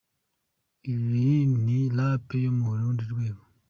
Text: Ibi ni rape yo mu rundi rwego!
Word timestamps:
Ibi 0.93 1.27
ni 1.63 1.79
rape 1.95 2.35
yo 2.45 2.51
mu 2.59 2.69
rundi 2.79 3.03
rwego! 3.11 3.43